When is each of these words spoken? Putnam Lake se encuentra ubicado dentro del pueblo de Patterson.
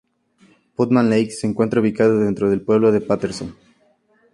Putnam 0.75 1.09
Lake 1.11 1.29
se 1.29 1.45
encuentra 1.45 1.79
ubicado 1.79 2.17
dentro 2.17 2.49
del 2.49 2.63
pueblo 2.63 2.91
de 2.91 3.01
Patterson. 3.01 3.55